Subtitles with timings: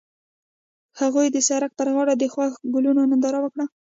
[0.99, 3.65] هغوی د سړک پر غاړه د خوښ ګلونه ننداره وکړه.